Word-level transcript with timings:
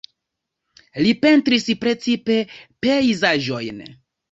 Li 1.07 1.11
pentris 1.25 1.67
precipe 1.85 2.39
pejzaĝojn. 2.87 3.89